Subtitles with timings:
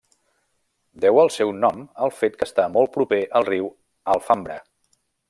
[1.03, 3.69] Deu el seu nom al fet que està molt proper al riu
[4.15, 4.57] Alfambra.